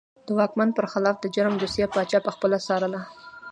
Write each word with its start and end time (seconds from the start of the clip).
د 0.25 0.27
واکمن 0.37 0.69
پر 0.77 0.85
خلاف 0.93 1.15
د 1.21 1.25
جرم 1.35 1.53
دوسیه 1.57 1.87
پاچا 1.93 2.19
پخپله 2.27 2.57
څارله. 2.65 3.01